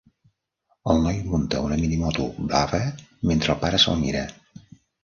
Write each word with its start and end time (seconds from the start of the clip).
El 0.93 1.03
noi 1.07 1.19
munta 1.33 1.61
una 1.67 1.79
minimoto 1.83 2.27
blava 2.41 2.83
mentre 3.35 3.57
el 3.57 3.65
pare 3.67 3.87
se'l 3.87 4.05
mira. 4.07 4.27